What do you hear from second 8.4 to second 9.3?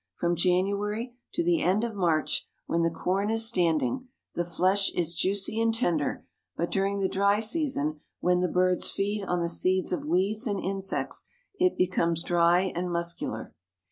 birds feed